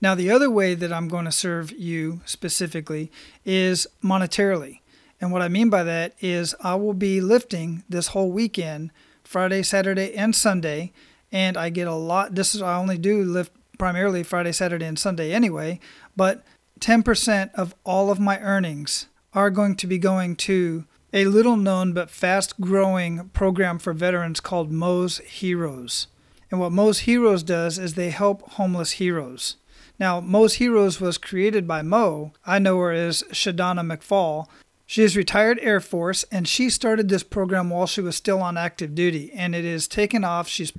Now, 0.00 0.14
the 0.14 0.30
other 0.30 0.50
way 0.50 0.74
that 0.74 0.92
I'm 0.92 1.08
going 1.08 1.26
to 1.26 1.32
serve 1.32 1.70
you 1.72 2.22
specifically 2.24 3.12
is 3.44 3.86
monetarily. 4.02 4.80
And 5.22 5.30
what 5.30 5.40
I 5.40 5.48
mean 5.48 5.70
by 5.70 5.84
that 5.84 6.14
is 6.20 6.54
I 6.60 6.74
will 6.74 6.94
be 6.94 7.20
lifting 7.20 7.84
this 7.88 8.08
whole 8.08 8.32
weekend, 8.32 8.90
Friday, 9.22 9.62
Saturday, 9.62 10.14
and 10.14 10.34
Sunday. 10.34 10.92
And 11.30 11.56
I 11.56 11.70
get 11.70 11.86
a 11.86 11.94
lot. 11.94 12.34
This 12.34 12.56
is, 12.56 12.60
I 12.60 12.76
only 12.76 12.98
do 12.98 13.24
Lyft 13.24 13.50
primarily 13.78 14.24
Friday, 14.24 14.50
Saturday, 14.50 14.84
and 14.84 14.98
Sunday 14.98 15.32
anyway. 15.32 15.78
But 16.16 16.42
10% 16.80 17.54
of 17.54 17.74
all 17.84 18.10
of 18.10 18.18
my 18.18 18.40
earnings 18.40 19.06
are 19.32 19.48
going 19.48 19.76
to 19.76 19.86
be 19.86 19.96
going 19.96 20.34
to 20.36 20.84
a 21.12 21.26
little 21.26 21.56
known 21.56 21.92
but 21.92 22.10
fast 22.10 22.60
growing 22.60 23.28
program 23.28 23.78
for 23.78 23.92
veterans 23.92 24.40
called 24.40 24.72
Mo's 24.72 25.18
Heroes. 25.18 26.08
And 26.50 26.58
what 26.58 26.72
Mo's 26.72 27.00
Heroes 27.00 27.44
does 27.44 27.78
is 27.78 27.94
they 27.94 28.10
help 28.10 28.42
homeless 28.52 28.92
heroes. 28.92 29.56
Now, 29.98 30.20
Mo's 30.20 30.54
Heroes 30.54 31.00
was 31.00 31.16
created 31.16 31.68
by 31.68 31.82
Mo. 31.82 32.32
I 32.44 32.58
know 32.58 32.78
her 32.78 32.90
as 32.90 33.22
Shadana 33.30 33.86
McFall, 33.86 34.48
she 34.92 35.02
is 35.02 35.16
retired 35.16 35.58
Air 35.62 35.80
Force 35.80 36.22
and 36.30 36.46
she 36.46 36.68
started 36.68 37.08
this 37.08 37.22
program 37.22 37.70
while 37.70 37.86
she 37.86 38.02
was 38.02 38.14
still 38.14 38.42
on 38.42 38.58
active 38.58 38.94
duty 38.94 39.32
and 39.32 39.54
it 39.54 39.64
has 39.64 39.88
taken 39.88 40.22
off. 40.22 40.48
She's 40.48 40.70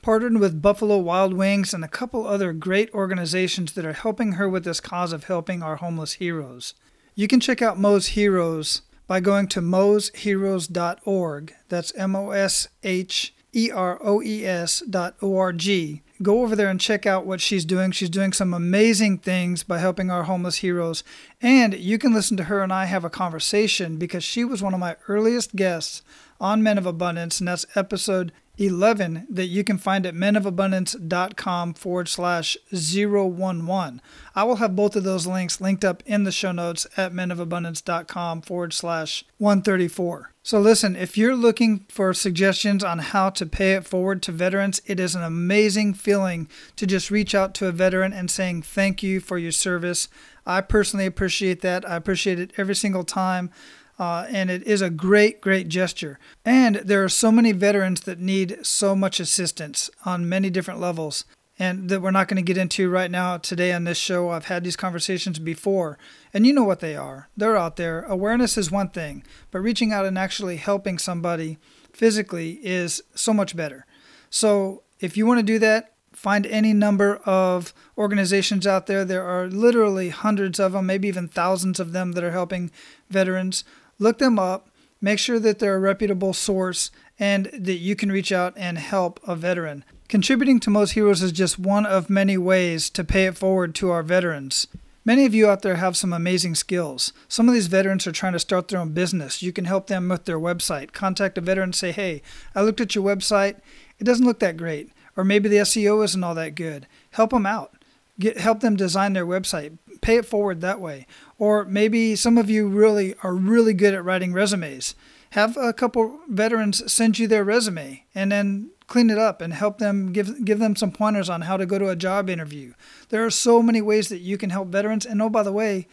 partnered 0.00 0.38
with 0.38 0.62
Buffalo 0.62 0.96
Wild 0.96 1.34
Wings 1.34 1.74
and 1.74 1.84
a 1.84 1.88
couple 1.88 2.26
other 2.26 2.54
great 2.54 2.90
organizations 2.94 3.72
that 3.72 3.84
are 3.84 3.92
helping 3.92 4.32
her 4.32 4.48
with 4.48 4.64
this 4.64 4.80
cause 4.80 5.12
of 5.12 5.24
helping 5.24 5.62
our 5.62 5.76
homeless 5.76 6.14
heroes. 6.14 6.72
You 7.14 7.28
can 7.28 7.40
check 7.40 7.60
out 7.60 7.78
Mo's 7.78 8.06
Heroes 8.06 8.80
by 9.06 9.20
going 9.20 9.48
to 9.48 9.60
mosheroes.org. 9.60 11.54
That's 11.68 11.94
M 11.94 12.16
O 12.16 12.30
S 12.30 12.68
H 12.82 13.34
E 13.58 13.70
R 13.72 13.98
O 14.04 14.22
E 14.22 14.46
S 14.46 14.80
dot 14.88 15.16
O 15.20 15.36
R 15.36 15.52
G. 15.52 16.02
Go 16.22 16.42
over 16.42 16.54
there 16.54 16.68
and 16.68 16.80
check 16.80 17.06
out 17.06 17.26
what 17.26 17.40
she's 17.40 17.64
doing. 17.64 17.90
She's 17.90 18.10
doing 18.10 18.32
some 18.32 18.54
amazing 18.54 19.18
things 19.18 19.64
by 19.64 19.78
helping 19.78 20.10
our 20.10 20.24
homeless 20.24 20.56
heroes. 20.56 21.02
And 21.42 21.74
you 21.74 21.98
can 21.98 22.14
listen 22.14 22.36
to 22.36 22.44
her 22.44 22.62
and 22.62 22.72
I 22.72 22.84
have 22.84 23.04
a 23.04 23.10
conversation 23.10 23.96
because 23.96 24.22
she 24.22 24.44
was 24.44 24.62
one 24.62 24.74
of 24.74 24.80
my 24.80 24.96
earliest 25.08 25.56
guests 25.56 26.02
on 26.40 26.62
Men 26.62 26.78
of 26.78 26.86
Abundance, 26.86 27.40
and 27.40 27.48
that's 27.48 27.66
episode 27.74 28.32
11 28.58 29.26
that 29.30 29.46
you 29.46 29.62
can 29.62 29.78
find 29.78 30.04
at 30.04 30.14
menofabundance.com 30.14 31.74
forward 31.74 32.08
slash 32.08 32.56
011. 32.72 34.02
I 34.34 34.44
will 34.44 34.56
have 34.56 34.76
both 34.76 34.96
of 34.96 35.04
those 35.04 35.26
links 35.26 35.60
linked 35.60 35.84
up 35.84 36.02
in 36.04 36.24
the 36.24 36.32
show 36.32 36.52
notes 36.52 36.86
at 36.96 37.12
menofabundance.com 37.12 38.42
forward 38.42 38.72
slash 38.72 39.24
134. 39.38 40.32
So, 40.42 40.58
listen, 40.58 40.96
if 40.96 41.18
you're 41.18 41.36
looking 41.36 41.84
for 41.90 42.14
suggestions 42.14 42.82
on 42.82 43.00
how 43.00 43.28
to 43.30 43.44
pay 43.44 43.74
it 43.74 43.86
forward 43.86 44.22
to 44.22 44.32
veterans, 44.32 44.80
it 44.86 44.98
is 44.98 45.14
an 45.14 45.22
amazing 45.22 45.92
feeling 45.94 46.48
to 46.76 46.86
just 46.86 47.10
reach 47.10 47.34
out 47.34 47.54
to 47.56 47.66
a 47.66 47.72
veteran 47.72 48.14
and 48.14 48.30
saying 48.30 48.62
thank 48.62 49.02
you 49.02 49.20
for 49.20 49.36
your 49.36 49.52
service. 49.52 50.08
I 50.46 50.62
personally 50.62 51.04
appreciate 51.04 51.60
that. 51.60 51.86
I 51.86 51.96
appreciate 51.96 52.40
it 52.40 52.52
every 52.56 52.74
single 52.74 53.04
time. 53.04 53.50
Uh, 53.98 54.26
and 54.28 54.48
it 54.48 54.62
is 54.64 54.80
a 54.80 54.90
great, 54.90 55.40
great 55.40 55.68
gesture. 55.68 56.18
And 56.44 56.76
there 56.76 57.02
are 57.02 57.08
so 57.08 57.32
many 57.32 57.52
veterans 57.52 58.02
that 58.02 58.20
need 58.20 58.58
so 58.62 58.94
much 58.94 59.18
assistance 59.18 59.90
on 60.04 60.28
many 60.28 60.50
different 60.50 60.78
levels, 60.78 61.24
and 61.58 61.88
that 61.88 62.00
we're 62.00 62.12
not 62.12 62.28
going 62.28 62.36
to 62.36 62.42
get 62.42 62.56
into 62.56 62.88
right 62.88 63.10
now 63.10 63.36
today 63.38 63.72
on 63.72 63.82
this 63.82 63.98
show. 63.98 64.30
I've 64.30 64.44
had 64.44 64.62
these 64.62 64.76
conversations 64.76 65.40
before, 65.40 65.98
and 66.32 66.46
you 66.46 66.52
know 66.52 66.62
what 66.62 66.78
they 66.78 66.94
are. 66.94 67.28
They're 67.36 67.56
out 67.56 67.74
there. 67.74 68.02
Awareness 68.02 68.56
is 68.56 68.70
one 68.70 68.90
thing, 68.90 69.24
but 69.50 69.58
reaching 69.58 69.92
out 69.92 70.06
and 70.06 70.16
actually 70.16 70.58
helping 70.58 70.98
somebody 70.98 71.58
physically 71.92 72.60
is 72.62 73.02
so 73.16 73.34
much 73.34 73.56
better. 73.56 73.84
So 74.30 74.84
if 75.00 75.16
you 75.16 75.26
want 75.26 75.40
to 75.40 75.42
do 75.42 75.58
that, 75.58 75.94
find 76.12 76.46
any 76.46 76.72
number 76.72 77.16
of 77.24 77.74
organizations 77.96 78.66
out 78.66 78.86
there. 78.86 79.04
There 79.04 79.24
are 79.24 79.48
literally 79.48 80.10
hundreds 80.10 80.60
of 80.60 80.72
them, 80.72 80.86
maybe 80.86 81.08
even 81.08 81.26
thousands 81.26 81.80
of 81.80 81.92
them 81.92 82.12
that 82.12 82.22
are 82.22 82.30
helping 82.30 82.70
veterans. 83.10 83.64
Look 83.98 84.18
them 84.18 84.38
up, 84.38 84.70
make 85.00 85.18
sure 85.18 85.38
that 85.38 85.58
they're 85.58 85.76
a 85.76 85.80
reputable 85.80 86.32
source, 86.32 86.90
and 87.18 87.46
that 87.46 87.78
you 87.78 87.96
can 87.96 88.12
reach 88.12 88.30
out 88.30 88.54
and 88.56 88.78
help 88.78 89.20
a 89.26 89.34
veteran. 89.34 89.84
Contributing 90.08 90.60
to 90.60 90.70
Mo's 90.70 90.92
Heroes 90.92 91.22
is 91.22 91.32
just 91.32 91.58
one 91.58 91.84
of 91.84 92.08
many 92.08 92.38
ways 92.38 92.88
to 92.90 93.04
pay 93.04 93.26
it 93.26 93.36
forward 93.36 93.74
to 93.76 93.90
our 93.90 94.02
veterans. 94.02 94.66
Many 95.04 95.24
of 95.24 95.34
you 95.34 95.48
out 95.48 95.62
there 95.62 95.76
have 95.76 95.96
some 95.96 96.12
amazing 96.12 96.54
skills. 96.54 97.12
Some 97.28 97.48
of 97.48 97.54
these 97.54 97.66
veterans 97.66 98.06
are 98.06 98.12
trying 98.12 98.34
to 98.34 98.38
start 98.38 98.68
their 98.68 98.80
own 98.80 98.92
business. 98.92 99.42
You 99.42 99.52
can 99.52 99.64
help 99.64 99.86
them 99.86 100.08
with 100.08 100.26
their 100.26 100.38
website. 100.38 100.92
Contact 100.92 101.38
a 101.38 101.40
veteran 101.40 101.72
say, 101.72 101.92
hey, 101.92 102.22
I 102.54 102.62
looked 102.62 102.80
at 102.80 102.94
your 102.94 103.04
website. 103.04 103.56
It 103.98 104.04
doesn't 104.04 104.26
look 104.26 104.38
that 104.40 104.56
great. 104.56 104.90
Or 105.16 105.24
maybe 105.24 105.48
the 105.48 105.56
SEO 105.56 106.04
isn't 106.04 106.22
all 106.22 106.34
that 106.34 106.54
good. 106.54 106.86
Help 107.12 107.30
them 107.30 107.46
out. 107.46 107.77
Get, 108.20 108.38
help 108.38 108.60
them 108.60 108.76
design 108.76 109.12
their 109.12 109.26
website. 109.26 109.78
Pay 110.00 110.16
it 110.16 110.26
forward 110.26 110.60
that 110.60 110.80
way. 110.80 111.06
Or 111.38 111.64
maybe 111.64 112.16
some 112.16 112.38
of 112.38 112.50
you 112.50 112.68
really 112.68 113.14
are 113.22 113.34
really 113.34 113.74
good 113.74 113.94
at 113.94 114.04
writing 114.04 114.32
resumes. 114.32 114.94
Have 115.30 115.56
a 115.56 115.72
couple 115.72 116.20
veterans 116.28 116.90
send 116.90 117.18
you 117.18 117.28
their 117.28 117.44
resume 117.44 118.04
and 118.14 118.32
then 118.32 118.70
clean 118.86 119.10
it 119.10 119.18
up 119.18 119.40
and 119.42 119.52
help 119.52 119.78
them 119.78 120.12
give 120.12 120.44
give 120.44 120.58
them 120.58 120.74
some 120.74 120.90
pointers 120.90 121.28
on 121.28 121.42
how 121.42 121.56
to 121.56 121.66
go 121.66 121.78
to 121.78 121.90
a 121.90 121.96
job 121.96 122.30
interview. 122.30 122.72
There 123.10 123.24
are 123.24 123.30
so 123.30 123.62
many 123.62 123.82
ways 123.82 124.08
that 124.08 124.20
you 124.20 124.38
can 124.38 124.50
help 124.50 124.68
veterans 124.68 125.04
and 125.04 125.20
oh 125.20 125.28
by 125.28 125.42
the 125.42 125.52
way, 125.52 125.86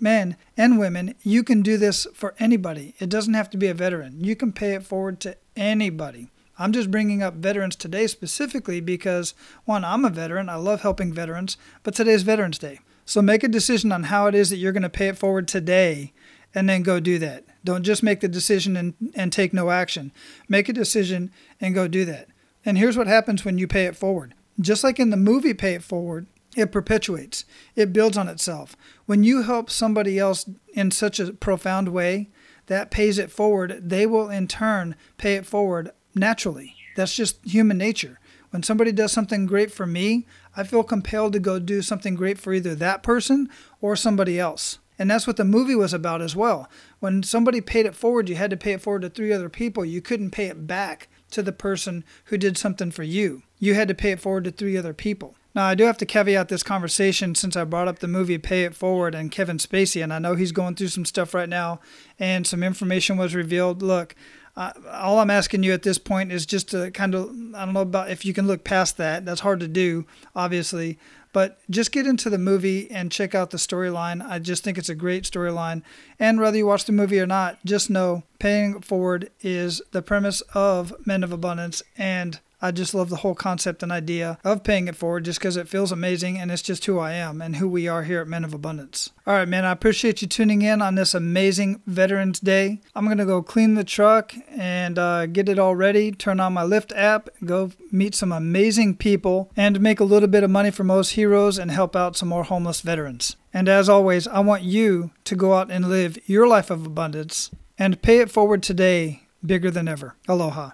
men 0.00 0.36
and 0.56 0.78
women, 0.78 1.14
you 1.22 1.42
can 1.42 1.62
do 1.62 1.76
this 1.76 2.06
for 2.14 2.34
anybody. 2.38 2.94
It 2.98 3.08
doesn't 3.08 3.34
have 3.34 3.50
to 3.50 3.56
be 3.56 3.68
a 3.68 3.74
veteran. 3.74 4.22
You 4.22 4.36
can 4.36 4.52
pay 4.52 4.74
it 4.74 4.84
forward 4.84 5.20
to 5.20 5.36
anybody. 5.56 6.28
I'm 6.62 6.72
just 6.72 6.92
bringing 6.92 7.24
up 7.24 7.34
veterans 7.34 7.74
today 7.74 8.06
specifically 8.06 8.80
because 8.80 9.34
one, 9.64 9.84
I'm 9.84 10.04
a 10.04 10.10
veteran. 10.10 10.48
I 10.48 10.54
love 10.54 10.82
helping 10.82 11.12
veterans, 11.12 11.56
but 11.82 11.92
today's 11.92 12.22
Veterans 12.22 12.58
Day. 12.58 12.78
So 13.04 13.20
make 13.20 13.42
a 13.42 13.48
decision 13.48 13.90
on 13.90 14.04
how 14.04 14.26
it 14.26 14.34
is 14.36 14.50
that 14.50 14.58
you're 14.58 14.70
going 14.70 14.84
to 14.84 14.88
pay 14.88 15.08
it 15.08 15.18
forward 15.18 15.48
today 15.48 16.12
and 16.54 16.68
then 16.68 16.84
go 16.84 17.00
do 17.00 17.18
that. 17.18 17.44
Don't 17.64 17.82
just 17.82 18.04
make 18.04 18.20
the 18.20 18.28
decision 18.28 18.76
and, 18.76 18.94
and 19.16 19.32
take 19.32 19.52
no 19.52 19.70
action. 19.70 20.12
Make 20.48 20.68
a 20.68 20.72
decision 20.72 21.32
and 21.60 21.74
go 21.74 21.88
do 21.88 22.04
that. 22.04 22.28
And 22.64 22.78
here's 22.78 22.96
what 22.96 23.08
happens 23.08 23.44
when 23.44 23.58
you 23.58 23.66
pay 23.66 23.86
it 23.86 23.96
forward. 23.96 24.34
Just 24.60 24.84
like 24.84 25.00
in 25.00 25.10
the 25.10 25.16
movie 25.16 25.54
Pay 25.54 25.74
It 25.74 25.82
Forward, 25.82 26.26
it 26.56 26.70
perpetuates, 26.70 27.44
it 27.74 27.92
builds 27.92 28.16
on 28.16 28.28
itself. 28.28 28.76
When 29.06 29.24
you 29.24 29.42
help 29.42 29.68
somebody 29.68 30.16
else 30.18 30.48
in 30.74 30.92
such 30.92 31.18
a 31.18 31.32
profound 31.32 31.88
way, 31.88 32.28
that 32.66 32.90
pays 32.90 33.18
it 33.18 33.30
forward, 33.30 33.80
they 33.82 34.06
will 34.06 34.30
in 34.30 34.46
turn 34.46 34.94
pay 35.18 35.34
it 35.34 35.46
forward 35.46 35.90
naturally. 36.14 36.76
That's 36.96 37.14
just 37.14 37.44
human 37.44 37.78
nature. 37.78 38.18
When 38.50 38.62
somebody 38.62 38.92
does 38.92 39.12
something 39.12 39.46
great 39.46 39.72
for 39.72 39.86
me, 39.86 40.26
I 40.56 40.64
feel 40.64 40.82
compelled 40.82 41.32
to 41.32 41.40
go 41.40 41.58
do 41.58 41.80
something 41.80 42.14
great 42.14 42.38
for 42.38 42.52
either 42.52 42.74
that 42.74 43.02
person 43.02 43.48
or 43.80 43.96
somebody 43.96 44.38
else. 44.38 44.78
And 44.98 45.10
that's 45.10 45.26
what 45.26 45.36
the 45.38 45.44
movie 45.44 45.74
was 45.74 45.94
about 45.94 46.20
as 46.20 46.36
well. 46.36 46.68
When 47.00 47.22
somebody 47.22 47.60
paid 47.60 47.86
it 47.86 47.94
forward, 47.94 48.28
you 48.28 48.34
had 48.34 48.50
to 48.50 48.56
pay 48.56 48.72
it 48.72 48.82
forward 48.82 49.02
to 49.02 49.10
three 49.10 49.32
other 49.32 49.48
people. 49.48 49.84
You 49.84 50.02
couldn't 50.02 50.32
pay 50.32 50.46
it 50.46 50.66
back 50.66 51.08
to 51.30 51.42
the 51.42 51.52
person 51.52 52.04
who 52.26 52.36
did 52.36 52.58
something 52.58 52.90
for 52.90 53.02
you. 53.02 53.42
You 53.58 53.74
had 53.74 53.88
to 53.88 53.94
pay 53.94 54.12
it 54.12 54.20
forward 54.20 54.44
to 54.44 54.50
three 54.50 54.76
other 54.76 54.92
people. 54.92 55.34
Now, 55.54 55.64
I 55.64 55.74
do 55.74 55.84
have 55.84 55.98
to 55.98 56.06
caveat 56.06 56.48
this 56.48 56.62
conversation 56.62 57.34
since 57.34 57.56
I 57.56 57.64
brought 57.64 57.88
up 57.88 57.98
the 57.98 58.08
movie 58.08 58.38
Pay 58.38 58.64
It 58.64 58.74
Forward 58.74 59.14
and 59.14 59.30
Kevin 59.30 59.58
Spacey, 59.58 60.02
and 60.02 60.12
I 60.12 60.18
know 60.18 60.34
he's 60.34 60.52
going 60.52 60.76
through 60.76 60.88
some 60.88 61.04
stuff 61.04 61.34
right 61.34 61.48
now, 61.48 61.80
and 62.18 62.46
some 62.46 62.62
information 62.62 63.18
was 63.18 63.34
revealed. 63.34 63.82
Look, 63.82 64.14
uh, 64.56 64.72
all 64.90 65.18
I'm 65.18 65.30
asking 65.30 65.62
you 65.62 65.72
at 65.72 65.82
this 65.82 65.98
point 65.98 66.30
is 66.30 66.44
just 66.44 66.70
to 66.70 66.90
kind 66.90 67.14
of, 67.14 67.30
I 67.54 67.64
don't 67.64 67.72
know 67.72 67.80
about 67.80 68.10
if 68.10 68.24
you 68.24 68.34
can 68.34 68.46
look 68.46 68.64
past 68.64 68.96
that. 68.98 69.24
That's 69.24 69.40
hard 69.40 69.60
to 69.60 69.68
do, 69.68 70.06
obviously. 70.36 70.98
But 71.32 71.58
just 71.70 71.92
get 71.92 72.06
into 72.06 72.28
the 72.28 72.36
movie 72.36 72.90
and 72.90 73.10
check 73.10 73.34
out 73.34 73.50
the 73.50 73.56
storyline. 73.56 74.22
I 74.26 74.38
just 74.38 74.62
think 74.62 74.76
it's 74.76 74.90
a 74.90 74.94
great 74.94 75.24
storyline. 75.24 75.82
And 76.18 76.38
whether 76.38 76.58
you 76.58 76.66
watch 76.66 76.84
the 76.84 76.92
movie 76.92 77.20
or 77.20 77.26
not, 77.26 77.64
just 77.64 77.88
know 77.88 78.24
paying 78.38 78.82
forward 78.82 79.30
is 79.40 79.80
the 79.92 80.02
premise 80.02 80.42
of 80.52 80.94
Men 81.06 81.24
of 81.24 81.32
Abundance. 81.32 81.82
And 81.96 82.38
I 82.62 82.70
just 82.70 82.94
love 82.94 83.10
the 83.10 83.16
whole 83.16 83.34
concept 83.34 83.82
and 83.82 83.90
idea 83.90 84.38
of 84.44 84.62
paying 84.62 84.86
it 84.86 84.94
forward 84.94 85.24
just 85.24 85.40
because 85.40 85.56
it 85.56 85.68
feels 85.68 85.90
amazing 85.90 86.38
and 86.38 86.52
it's 86.52 86.62
just 86.62 86.84
who 86.84 87.00
I 87.00 87.12
am 87.12 87.42
and 87.42 87.56
who 87.56 87.68
we 87.68 87.88
are 87.88 88.04
here 88.04 88.20
at 88.20 88.28
Men 88.28 88.44
of 88.44 88.54
Abundance. 88.54 89.10
All 89.26 89.34
right, 89.34 89.48
man, 89.48 89.64
I 89.64 89.72
appreciate 89.72 90.22
you 90.22 90.28
tuning 90.28 90.62
in 90.62 90.80
on 90.80 90.94
this 90.94 91.12
amazing 91.12 91.82
Veterans 91.86 92.38
Day. 92.38 92.80
I'm 92.94 93.06
going 93.06 93.18
to 93.18 93.26
go 93.26 93.42
clean 93.42 93.74
the 93.74 93.82
truck 93.82 94.32
and 94.48 94.98
uh, 94.98 95.26
get 95.26 95.48
it 95.48 95.58
all 95.58 95.74
ready, 95.74 96.12
turn 96.12 96.38
on 96.38 96.52
my 96.52 96.62
Lyft 96.62 96.92
app, 96.96 97.28
go 97.44 97.72
meet 97.90 98.14
some 98.14 98.30
amazing 98.30 98.96
people, 98.96 99.50
and 99.56 99.80
make 99.80 99.98
a 99.98 100.04
little 100.04 100.28
bit 100.28 100.44
of 100.44 100.50
money 100.50 100.70
for 100.70 100.84
Mo's 100.84 101.10
Heroes 101.10 101.58
and 101.58 101.70
help 101.70 101.96
out 101.96 102.16
some 102.16 102.28
more 102.28 102.44
homeless 102.44 102.80
veterans. 102.80 103.36
And 103.52 103.68
as 103.68 103.88
always, 103.88 104.28
I 104.28 104.38
want 104.38 104.62
you 104.62 105.10
to 105.24 105.34
go 105.34 105.54
out 105.54 105.70
and 105.70 105.88
live 105.88 106.18
your 106.28 106.46
life 106.46 106.70
of 106.70 106.86
abundance 106.86 107.50
and 107.76 108.02
pay 108.02 108.18
it 108.18 108.30
forward 108.30 108.62
today 108.62 109.24
bigger 109.44 109.70
than 109.70 109.88
ever. 109.88 110.14
Aloha. 110.28 110.72